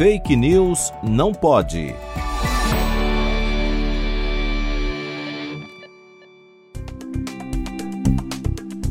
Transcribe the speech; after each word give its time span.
Fake 0.00 0.34
News 0.34 0.90
não 1.02 1.30
pode. 1.30 1.94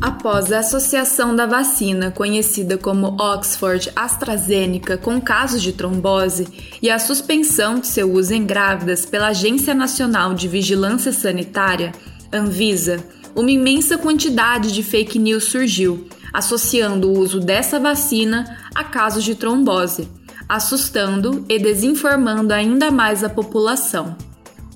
Após 0.00 0.52
a 0.52 0.60
associação 0.60 1.34
da 1.34 1.46
vacina, 1.46 2.12
conhecida 2.12 2.78
como 2.78 3.20
Oxford 3.20 3.90
AstraZeneca, 3.96 4.96
com 4.96 5.20
casos 5.20 5.60
de 5.60 5.72
trombose 5.72 6.46
e 6.80 6.88
a 6.88 7.00
suspensão 7.00 7.80
de 7.80 7.88
seu 7.88 8.12
uso 8.12 8.32
em 8.32 8.46
grávidas 8.46 9.04
pela 9.04 9.30
Agência 9.30 9.74
Nacional 9.74 10.32
de 10.32 10.46
Vigilância 10.46 11.12
Sanitária, 11.12 11.90
Anvisa, 12.32 13.04
uma 13.34 13.50
imensa 13.50 13.98
quantidade 13.98 14.72
de 14.72 14.84
fake 14.84 15.18
news 15.18 15.46
surgiu, 15.46 16.06
associando 16.32 17.10
o 17.10 17.18
uso 17.18 17.40
dessa 17.40 17.80
vacina 17.80 18.56
a 18.72 18.84
casos 18.84 19.24
de 19.24 19.34
trombose 19.34 20.19
assustando 20.50 21.44
e 21.48 21.60
desinformando 21.60 22.52
ainda 22.52 22.90
mais 22.90 23.22
a 23.22 23.28
população. 23.28 24.16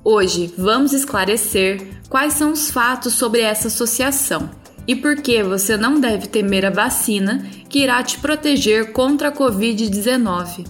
Hoje 0.04 0.54
vamos 0.56 0.92
esclarecer 0.92 1.84
quais 2.08 2.34
são 2.34 2.52
os 2.52 2.70
fatos 2.70 3.14
sobre 3.14 3.40
essa 3.40 3.66
associação 3.66 4.48
e 4.86 4.94
por 4.94 5.16
que 5.16 5.42
você 5.42 5.76
não 5.76 5.98
deve 5.98 6.28
temer 6.28 6.64
a 6.64 6.70
vacina 6.70 7.44
que 7.68 7.80
irá 7.80 8.00
te 8.04 8.18
proteger 8.18 8.92
contra 8.92 9.30
a 9.30 9.32
Covid-19. 9.32 10.64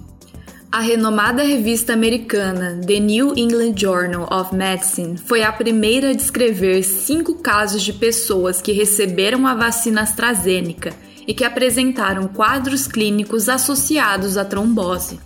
A 0.72 0.80
renomada 0.80 1.42
revista 1.42 1.92
americana 1.92 2.80
The 2.86 2.98
New 2.98 3.36
England 3.36 3.74
Journal 3.76 4.26
of 4.32 4.54
Medicine 4.56 5.18
foi 5.18 5.42
a 5.42 5.52
primeira 5.52 6.10
a 6.10 6.14
descrever 6.14 6.82
cinco 6.82 7.34
casos 7.34 7.82
de 7.82 7.92
pessoas 7.92 8.62
que 8.62 8.72
receberam 8.72 9.46
a 9.46 9.54
vacina 9.54 10.00
AstraZeneca 10.00 10.94
e 11.26 11.34
que 11.34 11.44
apresentaram 11.44 12.28
quadros 12.28 12.86
clínicos 12.86 13.48
associados 13.48 14.36
à 14.36 14.44
trombose, 14.44 15.18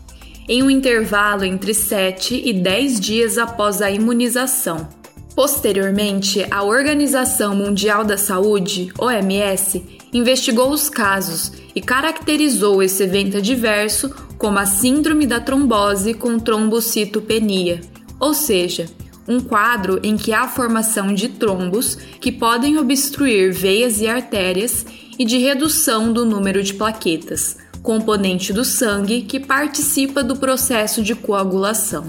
em 0.49 0.63
um 0.63 0.71
intervalo 0.71 1.45
entre 1.45 1.75
7 1.75 2.43
e 2.45 2.53
10 2.53 3.01
dias 3.01 3.39
após 3.39 3.83
a 3.83 3.91
imunização. 3.91 4.89
Posteriormente, 5.35 6.45
a 6.51 6.65
Organização 6.65 7.55
Mundial 7.55 8.05
da 8.05 8.17
Saúde, 8.17 8.93
OMS, 8.99 9.85
investigou 10.13 10.71
os 10.71 10.89
casos 10.89 11.53
e 11.75 11.81
caracterizou 11.81 12.83
esse 12.83 13.05
evento 13.05 13.37
adverso 13.37 14.13
como 14.37 14.59
a 14.59 14.67
síndrome 14.67 15.27
da 15.27 15.39
trombose 15.39 16.15
com 16.15 16.39
trombocitopenia, 16.39 17.81
ou 18.19 18.35
seja, 18.35 18.87
um 19.29 19.39
quadro 19.39 20.01
em 20.03 20.17
que 20.17 20.33
há 20.33 20.49
formação 20.49 21.13
de 21.13 21.29
trombos 21.29 21.97
que 22.21 22.33
podem 22.33 22.79
obstruir 22.79 23.53
veias 23.53 24.01
e 24.01 24.09
artérias 24.09 24.87
e 25.19 25.25
de 25.25 25.37
redução 25.37 26.13
do 26.13 26.25
número 26.25 26.63
de 26.63 26.73
plaquetas, 26.73 27.59
componente 27.83 28.53
do 28.53 28.65
sangue 28.65 29.23
que 29.23 29.39
participa 29.39 30.25
do 30.25 30.37
processo 30.37 31.03
de 31.03 31.15
coagulação. 31.15 32.07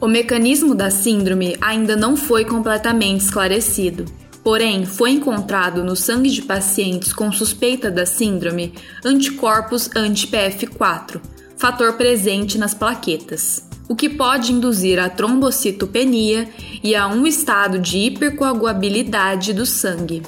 O 0.00 0.06
mecanismo 0.06 0.74
da 0.74 0.90
síndrome 0.90 1.56
ainda 1.60 1.96
não 1.96 2.16
foi 2.16 2.44
completamente 2.44 3.22
esclarecido. 3.22 4.04
Porém, 4.44 4.86
foi 4.86 5.10
encontrado 5.10 5.84
no 5.84 5.96
sangue 5.96 6.30
de 6.30 6.40
pacientes 6.40 7.12
com 7.12 7.30
suspeita 7.30 7.90
da 7.90 8.06
síndrome 8.06 8.72
anticorpos 9.04 9.90
anti-PF4, 9.94 11.20
fator 11.56 11.94
presente 11.94 12.56
nas 12.56 12.72
plaquetas, 12.72 13.67
o 13.88 13.96
que 13.96 14.08
pode 14.08 14.52
induzir 14.52 14.98
a 14.98 15.08
trombocitopenia 15.08 16.48
e 16.82 16.94
a 16.94 17.08
um 17.08 17.26
estado 17.26 17.78
de 17.78 17.96
hipercoagulabilidade 17.98 19.54
do 19.54 19.64
sangue. 19.64 20.22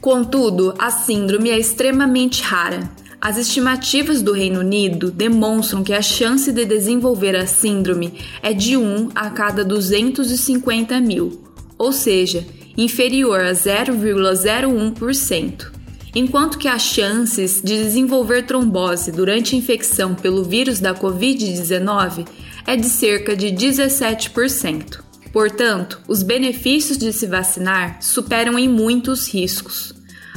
Contudo, 0.00 0.74
a 0.78 0.90
síndrome 0.90 1.50
é 1.50 1.58
extremamente 1.58 2.42
rara. 2.42 2.90
As 3.20 3.36
estimativas 3.36 4.22
do 4.22 4.32
Reino 4.32 4.60
Unido 4.60 5.10
demonstram 5.10 5.82
que 5.82 5.92
a 5.92 6.00
chance 6.00 6.52
de 6.52 6.64
desenvolver 6.64 7.34
a 7.34 7.46
síndrome 7.46 8.14
é 8.42 8.52
de 8.52 8.76
1 8.76 9.08
a 9.14 9.30
cada 9.30 9.64
250 9.64 11.00
mil, 11.00 11.42
ou 11.76 11.92
seja, 11.92 12.46
inferior 12.76 13.40
a 13.40 13.52
0,01%, 13.52 15.72
enquanto 16.16 16.56
que 16.56 16.66
as 16.66 16.80
chances 16.80 17.60
de 17.62 17.76
desenvolver 17.76 18.46
trombose 18.46 19.12
durante 19.12 19.54
a 19.54 19.58
infecção 19.58 20.14
pelo 20.14 20.42
vírus 20.42 20.80
da 20.80 20.94
Covid-19 20.94 22.26
é 22.66 22.74
de 22.74 22.88
cerca 22.88 23.36
de 23.36 23.48
17%. 23.48 25.02
Portanto, 25.30 26.00
os 26.08 26.22
benefícios 26.22 26.96
de 26.96 27.12
se 27.12 27.26
vacinar 27.26 27.98
superam 28.00 28.58
em 28.58 28.66
muitos 28.66 29.28
riscos. 29.28 29.92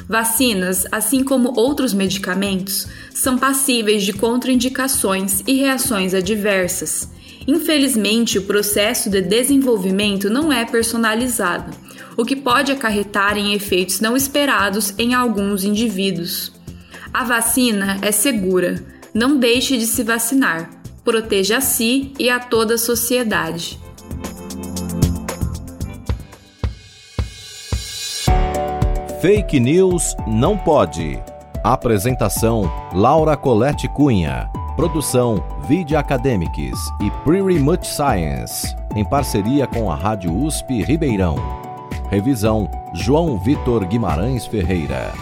Vacinas, 0.05 0.85
assim 0.91 1.23
como 1.23 1.57
outros 1.57 1.93
medicamentos, 1.93 2.85
são 3.13 3.37
passíveis 3.37 4.03
de 4.03 4.11
contraindicações 4.11 5.41
e 5.47 5.53
reações 5.53 6.13
adversas. 6.13 7.07
Infelizmente, 7.47 8.37
o 8.37 8.41
processo 8.41 9.09
de 9.09 9.21
desenvolvimento 9.21 10.29
não 10.29 10.51
é 10.51 10.65
personalizado, 10.65 11.71
o 12.19 12.25
que 12.25 12.35
pode 12.35 12.69
acarretar 12.69 13.37
em 13.37 13.53
efeitos 13.53 14.01
não 14.01 14.13
esperados 14.13 14.93
em 14.99 15.13
alguns 15.13 15.63
indivíduos. 15.63 16.51
A 17.13 17.23
vacina 17.23 17.97
é 18.01 18.11
segura. 18.11 18.83
Não 19.13 19.37
deixe 19.37 19.77
de 19.77 19.85
se 19.85 20.03
vacinar. 20.03 20.69
Proteja 21.01 21.59
a 21.59 21.61
si 21.61 22.11
e 22.19 22.29
a 22.29 22.37
toda 22.37 22.73
a 22.73 22.77
sociedade. 22.77 23.79
Fake 29.21 29.57
News 29.57 30.13
não 30.27 30.57
pode. 30.57 31.17
Apresentação: 31.63 32.69
Laura 32.93 33.37
Colette 33.37 33.87
Cunha. 33.93 34.49
Produção: 34.75 35.41
Vide 35.69 35.95
Academics 35.95 36.79
e 37.01 37.09
Pretty 37.23 37.59
Much 37.59 37.85
Science, 37.85 38.75
em 38.93 39.05
parceria 39.05 39.65
com 39.65 39.89
a 39.89 39.95
Rádio 39.95 40.35
USP 40.35 40.83
Ribeirão. 40.83 41.68
Revisão: 42.09 42.69
João 42.93 43.37
Vitor 43.37 43.85
Guimarães 43.85 44.45
Ferreira. 44.45 45.13